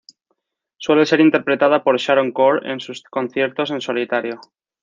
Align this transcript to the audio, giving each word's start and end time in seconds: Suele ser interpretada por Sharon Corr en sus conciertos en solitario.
Suele 0.77 1.05
ser 1.05 1.19
interpretada 1.19 1.83
por 1.83 1.99
Sharon 1.99 2.31
Corr 2.31 2.65
en 2.65 2.79
sus 2.79 3.03
conciertos 3.03 3.69
en 3.69 3.81
solitario. 3.81 4.41